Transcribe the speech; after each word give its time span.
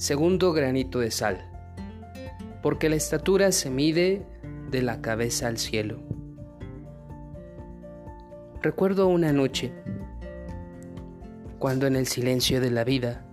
Segundo 0.00 0.54
granito 0.54 1.00
de 1.00 1.10
sal. 1.10 1.46
Porque 2.62 2.88
la 2.88 2.96
estatura 2.96 3.52
se 3.52 3.68
mide 3.68 4.26
de 4.70 4.80
la 4.80 5.02
cabeza 5.02 5.46
al 5.46 5.58
cielo. 5.58 6.00
Recuerdo 8.62 9.08
una 9.08 9.34
noche, 9.34 9.74
cuando 11.58 11.86
en 11.86 11.96
el 11.96 12.06
silencio 12.06 12.62
de 12.62 12.70
la 12.70 12.82
vida 12.82 13.26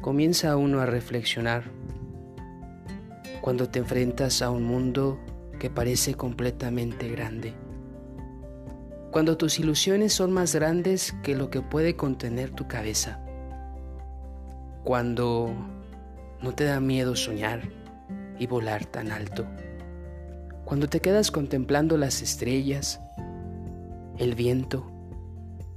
comienza 0.00 0.56
uno 0.56 0.80
a 0.80 0.86
reflexionar, 0.86 1.64
cuando 3.42 3.68
te 3.68 3.80
enfrentas 3.80 4.40
a 4.40 4.48
un 4.48 4.62
mundo 4.62 5.20
que 5.58 5.68
parece 5.68 6.14
completamente 6.14 7.06
grande, 7.10 7.52
cuando 9.10 9.36
tus 9.36 9.58
ilusiones 9.58 10.14
son 10.14 10.32
más 10.32 10.54
grandes 10.54 11.14
que 11.22 11.36
lo 11.36 11.50
que 11.50 11.60
puede 11.60 11.96
contener 11.96 12.48
tu 12.48 12.66
cabeza 12.66 13.26
cuando 14.84 15.54
no 16.42 16.54
te 16.54 16.64
da 16.64 16.80
miedo 16.80 17.16
soñar 17.16 17.68
y 18.38 18.46
volar 18.46 18.84
tan 18.86 19.12
alto, 19.12 19.46
cuando 20.64 20.88
te 20.88 21.00
quedas 21.00 21.30
contemplando 21.30 21.96
las 21.96 22.22
estrellas, 22.22 23.00
el 24.18 24.34
viento, 24.34 24.90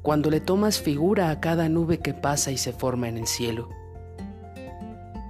cuando 0.01 0.29
le 0.29 0.39
tomas 0.39 0.79
figura 0.79 1.29
a 1.29 1.39
cada 1.39 1.69
nube 1.69 1.99
que 1.99 2.13
pasa 2.13 2.51
y 2.51 2.57
se 2.57 2.73
forma 2.73 3.09
en 3.09 3.17
el 3.17 3.27
cielo, 3.27 3.69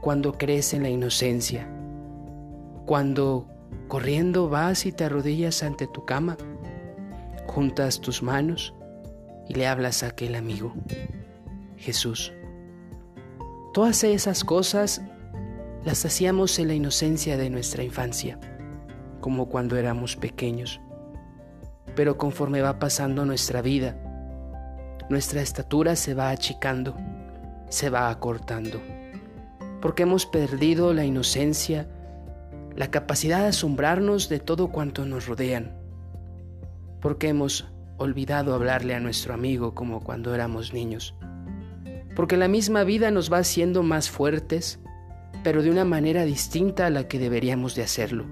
cuando 0.02 0.34
crees 0.34 0.74
en 0.74 0.84
la 0.84 0.90
inocencia, 0.90 1.68
cuando 2.86 3.48
corriendo 3.88 4.50
vas 4.50 4.86
y 4.86 4.92
te 4.92 5.06
arrodillas 5.06 5.64
ante 5.64 5.88
tu 5.88 6.06
cama, 6.06 6.38
juntas 7.48 8.02
tus 8.02 8.22
manos 8.22 8.74
y 9.48 9.54
le 9.54 9.68
hablas 9.68 10.04
a 10.04 10.08
aquel 10.08 10.36
amigo, 10.36 10.74
Jesús. 11.78 12.34
Todas 13.74 14.04
esas 14.04 14.44
cosas 14.44 15.02
las 15.84 16.06
hacíamos 16.06 16.60
en 16.60 16.68
la 16.68 16.76
inocencia 16.76 17.38
de 17.38 17.50
nuestra 17.50 17.84
infancia, 17.84 18.38
como 19.20 19.50
cuando 19.50 19.78
éramos 19.78 20.16
pequeños. 20.16 20.80
Pero 21.96 22.16
conforme 22.20 22.62
va 22.62 22.78
pasando 22.78 23.26
nuestra 23.26 23.64
vida, 23.64 23.98
nuestra 25.10 25.42
estatura 25.42 25.96
se 25.96 26.14
va 26.14 26.30
achicando, 26.30 26.96
se 27.68 27.90
va 27.90 28.12
acortando, 28.12 28.80
porque 29.82 30.04
hemos 30.04 30.28
perdido 30.28 30.94
la 30.94 31.04
inocencia, 31.06 31.88
la 32.76 32.92
capacidad 32.92 33.40
de 33.40 33.48
asombrarnos 33.48 34.30
de 34.30 34.38
todo 34.38 34.68
cuanto 34.68 35.04
nos 35.04 35.26
rodean, 35.26 35.76
porque 37.02 37.30
hemos 37.30 37.68
olvidado 37.98 38.54
hablarle 38.54 38.94
a 38.94 39.00
nuestro 39.00 39.34
amigo 39.34 39.74
como 39.74 40.04
cuando 40.04 40.36
éramos 40.36 40.74
niños 40.74 41.16
porque 42.16 42.38
la 42.38 42.48
misma 42.48 42.84
vida 42.84 43.12
nos 43.12 43.32
va 43.32 43.40
haciendo 43.40 43.84
más 43.84 44.10
fuertes, 44.10 44.80
pero 45.44 45.62
de 45.64 45.70
una 45.70 45.86
manera 45.86 46.26
distinta 46.26 46.86
a 46.86 46.90
la 46.90 47.08
que 47.08 47.20
deberíamos 47.20 47.76
de 47.76 47.84
hacerlo. 47.84 48.26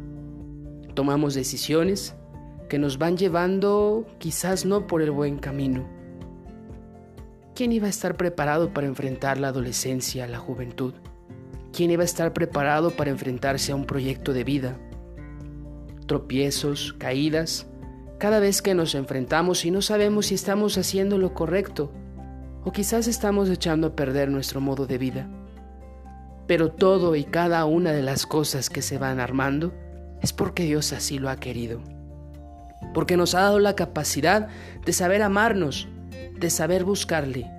Tomamos 0.93 1.33
decisiones 1.33 2.15
que 2.69 2.79
nos 2.79 2.97
van 2.97 3.17
llevando 3.17 4.05
quizás 4.17 4.65
no 4.65 4.87
por 4.87 5.01
el 5.01 5.11
buen 5.11 5.39
camino. 5.39 5.87
¿Quién 7.55 7.73
iba 7.73 7.87
a 7.87 7.89
estar 7.89 8.15
preparado 8.15 8.73
para 8.73 8.87
enfrentar 8.87 9.37
la 9.37 9.49
adolescencia, 9.49 10.27
la 10.27 10.39
juventud? 10.39 10.93
¿Quién 11.73 11.91
iba 11.91 12.03
a 12.03 12.05
estar 12.05 12.33
preparado 12.33 12.91
para 12.91 13.11
enfrentarse 13.11 13.71
a 13.71 13.75
un 13.75 13.85
proyecto 13.85 14.33
de 14.33 14.43
vida? 14.43 14.79
Tropiezos, 16.05 16.93
caídas, 16.97 17.67
cada 18.17 18.39
vez 18.39 18.61
que 18.61 18.73
nos 18.73 18.95
enfrentamos 18.95 19.65
y 19.65 19.71
no 19.71 19.81
sabemos 19.81 20.27
si 20.27 20.35
estamos 20.35 20.77
haciendo 20.77 21.17
lo 21.17 21.33
correcto, 21.33 21.91
o 22.63 22.71
quizás 22.71 23.07
estamos 23.07 23.49
echando 23.49 23.87
a 23.87 23.95
perder 23.95 24.29
nuestro 24.29 24.61
modo 24.61 24.85
de 24.85 24.97
vida. 24.97 25.27
Pero 26.47 26.71
todo 26.71 27.15
y 27.15 27.23
cada 27.23 27.65
una 27.65 27.91
de 27.91 28.01
las 28.01 28.25
cosas 28.25 28.69
que 28.69 28.81
se 28.81 28.97
van 28.97 29.19
armando 29.19 29.73
es 30.21 30.33
porque 30.33 30.63
Dios 30.63 30.93
así 30.93 31.17
lo 31.17 31.29
ha 31.29 31.37
querido. 31.37 31.81
Porque 32.93 33.17
nos 33.17 33.35
ha 33.35 33.41
dado 33.41 33.59
la 33.59 33.75
capacidad 33.75 34.49
de 34.85 34.93
saber 34.93 35.21
amarnos, 35.21 35.87
de 36.39 36.49
saber 36.49 36.83
buscarle. 36.83 37.49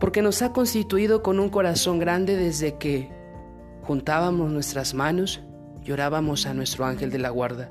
Porque 0.00 0.22
nos 0.22 0.42
ha 0.42 0.52
constituido 0.52 1.22
con 1.22 1.38
un 1.38 1.50
corazón 1.50 1.98
grande 1.98 2.36
desde 2.36 2.78
que 2.78 3.10
juntábamos 3.82 4.50
nuestras 4.50 4.94
manos 4.94 5.42
y 5.84 5.92
orábamos 5.92 6.46
a 6.46 6.54
nuestro 6.54 6.86
ángel 6.86 7.10
de 7.10 7.18
la 7.18 7.30
guarda. 7.30 7.70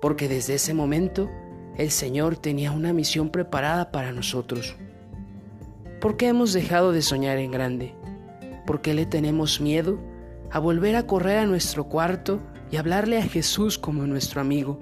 Porque 0.00 0.28
desde 0.28 0.54
ese 0.54 0.74
momento 0.74 1.30
el 1.76 1.90
Señor 1.90 2.36
tenía 2.36 2.72
una 2.72 2.92
misión 2.92 3.30
preparada 3.30 3.92
para 3.92 4.12
nosotros. 4.12 4.76
¿Por 6.00 6.18
qué 6.18 6.28
hemos 6.28 6.52
dejado 6.52 6.92
de 6.92 7.00
soñar 7.00 7.38
en 7.38 7.50
grande? 7.50 7.94
¿Por 8.66 8.82
qué 8.82 8.92
le 8.92 9.06
tenemos 9.06 9.62
miedo 9.62 9.98
a 10.50 10.58
volver 10.58 10.94
a 10.94 11.06
correr 11.06 11.38
a 11.38 11.46
nuestro 11.46 11.88
cuarto 11.88 12.42
y 12.70 12.76
hablarle 12.76 13.18
a 13.18 13.22
Jesús 13.22 13.78
como 13.78 14.06
nuestro 14.06 14.42
amigo? 14.42 14.78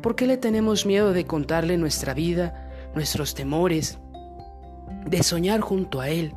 ¿Por 0.00 0.14
qué 0.14 0.26
le 0.26 0.36
tenemos 0.36 0.86
miedo 0.86 1.12
de 1.12 1.26
contarle 1.26 1.76
nuestra 1.76 2.14
vida, 2.14 2.70
nuestros 2.94 3.34
temores, 3.34 3.98
de 5.06 5.22
soñar 5.24 5.60
junto 5.60 6.00
a 6.00 6.08
Él? 6.08 6.32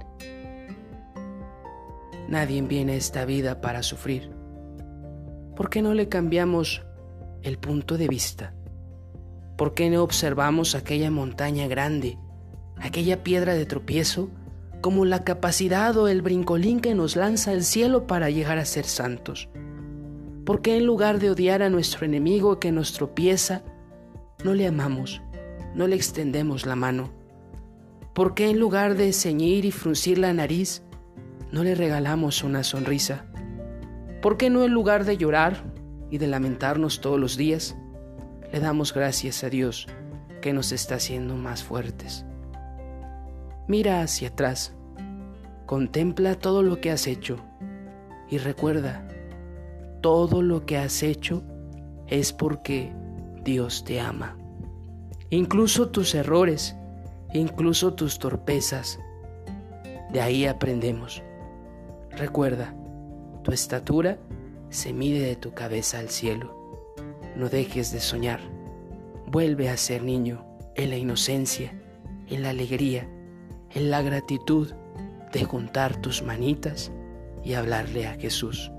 Nadie 2.27 2.63
viene 2.63 2.93
a 2.93 2.97
esta 2.97 3.23
vida 3.23 3.61
para 3.61 3.83
sufrir. 3.83 4.31
¿Por 5.55 5.69
qué 5.69 5.83
no 5.83 5.93
le 5.93 6.09
cambiamos 6.09 6.83
el 7.43 7.59
punto 7.59 7.99
de 7.99 8.07
vista? 8.07 8.55
¿Por 9.55 9.75
qué 9.75 9.91
no 9.91 10.01
observamos 10.01 10.73
aquella 10.73 11.11
montaña 11.11 11.67
grande 11.67 12.17
aquella 12.79 13.23
piedra 13.23 13.53
de 13.53 13.65
tropiezo, 13.65 14.29
como 14.81 15.05
la 15.05 15.23
capacidad 15.23 15.97
o 15.97 16.07
el 16.07 16.21
brincolín 16.21 16.79
que 16.79 16.93
nos 16.93 17.15
lanza 17.15 17.51
al 17.51 17.63
cielo 17.63 18.05
para 18.05 18.29
llegar 18.29 18.57
a 18.57 18.65
ser 18.65 18.85
santos. 18.85 19.49
¿Por 20.45 20.61
qué 20.61 20.77
en 20.77 20.85
lugar 20.85 21.19
de 21.19 21.31
odiar 21.31 21.63
a 21.63 21.71
nuestro 21.71 22.05
enemigo 22.05 22.59
que 22.59 22.71
nos 22.71 22.93
tropieza, 22.93 23.63
no 24.43 24.53
le 24.53 24.67
amamos, 24.67 25.23
no 25.73 25.87
le 25.87 25.95
extendemos 25.95 26.67
la 26.67 26.75
mano? 26.75 27.11
¿Por 28.13 28.35
qué 28.35 28.51
en 28.51 28.59
lugar 28.59 28.95
de 28.95 29.11
ceñir 29.11 29.65
y 29.65 29.71
fruncir 29.71 30.19
la 30.19 30.33
nariz, 30.33 30.83
no 31.51 31.63
le 31.63 31.73
regalamos 31.73 32.43
una 32.43 32.63
sonrisa? 32.63 33.25
¿Por 34.21 34.37
qué 34.37 34.51
no 34.51 34.63
en 34.63 34.71
lugar 34.71 35.03
de 35.03 35.17
llorar 35.17 35.63
y 36.11 36.19
de 36.19 36.27
lamentarnos 36.27 37.01
todos 37.01 37.19
los 37.19 37.37
días, 37.37 37.75
le 38.53 38.59
damos 38.59 38.93
gracias 38.93 39.43
a 39.43 39.49
Dios 39.49 39.87
que 40.41 40.53
nos 40.53 40.71
está 40.71 40.95
haciendo 40.95 41.35
más 41.35 41.63
fuertes? 41.63 42.23
Mira 43.67 44.03
hacia 44.03 44.27
atrás, 44.27 44.75
contempla 45.65 46.35
todo 46.35 46.61
lo 46.61 46.79
que 46.79 46.91
has 46.91 47.07
hecho 47.07 47.37
y 48.29 48.37
recuerda, 48.37 49.07
todo 50.01 50.43
lo 50.43 50.67
que 50.67 50.77
has 50.77 51.01
hecho 51.01 51.41
es 52.05 52.31
porque 52.31 52.93
Dios 53.43 53.83
te 53.83 53.99
ama. 53.99 54.37
Incluso 55.31 55.89
tus 55.89 56.13
errores, 56.13 56.75
incluso 57.33 57.95
tus 57.95 58.19
torpezas, 58.19 58.99
de 60.13 60.21
ahí 60.21 60.45
aprendemos. 60.45 61.23
Recuerda, 62.11 62.75
tu 63.43 63.51
estatura 63.51 64.19
se 64.69 64.93
mide 64.93 65.21
de 65.21 65.35
tu 65.35 65.55
cabeza 65.55 65.97
al 65.97 66.09
cielo. 66.09 66.55
No 67.35 67.49
dejes 67.49 67.91
de 67.91 67.99
soñar. 67.99 68.41
Vuelve 69.25 69.69
a 69.69 69.77
ser 69.77 70.03
niño 70.03 70.45
en 70.75 70.91
la 70.91 70.97
inocencia, 70.97 71.73
en 72.27 72.43
la 72.43 72.51
alegría 72.51 73.09
en 73.75 73.91
la 73.91 74.01
gratitud 74.01 74.73
de 75.31 75.43
juntar 75.43 76.01
tus 76.01 76.23
manitas 76.23 76.91
y 77.43 77.53
hablarle 77.53 78.07
a 78.07 78.15
Jesús. 78.15 78.71